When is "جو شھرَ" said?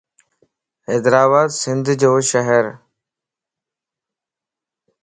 2.01-2.65